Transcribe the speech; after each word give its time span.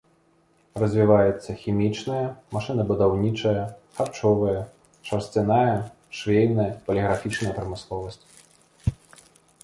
Развіваецца 0.83 1.49
хімічная, 1.63 2.21
машынабудаўнічая, 2.55 3.59
харчовая, 3.97 4.63
шарсцяная, 5.09 5.75
швейная, 6.21 6.69
паліграфічная 6.87 7.51
прамысловасць. 7.59 8.23